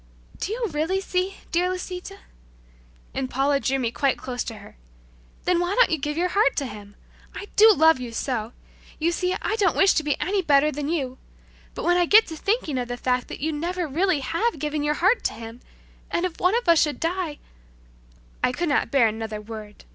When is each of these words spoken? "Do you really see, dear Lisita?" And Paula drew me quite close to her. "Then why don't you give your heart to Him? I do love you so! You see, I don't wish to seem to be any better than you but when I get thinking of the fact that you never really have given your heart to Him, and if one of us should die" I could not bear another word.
"Do 0.39 0.51
you 0.51 0.65
really 0.71 0.99
see, 0.99 1.35
dear 1.51 1.69
Lisita?" 1.69 2.17
And 3.13 3.29
Paula 3.29 3.59
drew 3.59 3.77
me 3.77 3.91
quite 3.91 4.17
close 4.17 4.43
to 4.45 4.55
her. 4.55 4.75
"Then 5.45 5.59
why 5.59 5.75
don't 5.75 5.91
you 5.91 5.99
give 5.99 6.17
your 6.17 6.29
heart 6.29 6.55
to 6.55 6.65
Him? 6.65 6.95
I 7.35 7.49
do 7.55 7.71
love 7.71 7.99
you 7.99 8.11
so! 8.11 8.51
You 8.97 9.11
see, 9.11 9.35
I 9.43 9.55
don't 9.57 9.75
wish 9.77 9.91
to 9.91 9.97
seem 9.97 10.13
to 10.13 10.17
be 10.17 10.19
any 10.19 10.41
better 10.41 10.71
than 10.71 10.89
you 10.89 11.19
but 11.75 11.85
when 11.85 11.97
I 11.97 12.07
get 12.07 12.27
thinking 12.27 12.79
of 12.79 12.87
the 12.87 12.97
fact 12.97 13.27
that 13.27 13.41
you 13.41 13.53
never 13.53 13.87
really 13.87 14.21
have 14.21 14.57
given 14.57 14.81
your 14.81 14.95
heart 14.95 15.23
to 15.25 15.33
Him, 15.33 15.59
and 16.09 16.25
if 16.25 16.39
one 16.39 16.55
of 16.57 16.67
us 16.67 16.81
should 16.81 16.99
die" 16.99 17.37
I 18.43 18.51
could 18.51 18.69
not 18.69 18.89
bear 18.89 19.07
another 19.07 19.39
word. 19.39 19.85